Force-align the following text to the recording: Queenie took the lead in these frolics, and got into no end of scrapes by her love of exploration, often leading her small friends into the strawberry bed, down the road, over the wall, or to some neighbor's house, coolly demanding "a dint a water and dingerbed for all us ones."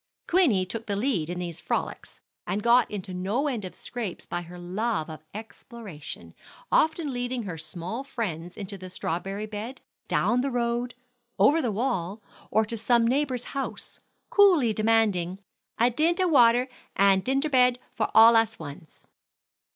Queenie 0.27 0.65
took 0.65 0.87
the 0.87 0.95
lead 0.95 1.29
in 1.29 1.37
these 1.37 1.59
frolics, 1.59 2.19
and 2.47 2.63
got 2.63 2.89
into 2.89 3.13
no 3.13 3.47
end 3.47 3.63
of 3.63 3.75
scrapes 3.75 4.25
by 4.25 4.41
her 4.41 4.57
love 4.57 5.11
of 5.11 5.23
exploration, 5.31 6.33
often 6.71 7.13
leading 7.13 7.43
her 7.43 7.55
small 7.55 8.03
friends 8.03 8.57
into 8.57 8.79
the 8.79 8.89
strawberry 8.89 9.45
bed, 9.45 9.79
down 10.07 10.41
the 10.41 10.49
road, 10.49 10.95
over 11.37 11.61
the 11.61 11.71
wall, 11.71 12.19
or 12.49 12.65
to 12.65 12.77
some 12.77 13.05
neighbor's 13.05 13.43
house, 13.53 13.99
coolly 14.31 14.73
demanding 14.73 15.37
"a 15.77 15.91
dint 15.91 16.19
a 16.19 16.27
water 16.27 16.67
and 16.95 17.23
dingerbed 17.23 17.77
for 17.93 18.09
all 18.15 18.35
us 18.35 18.57
ones." 18.57 19.05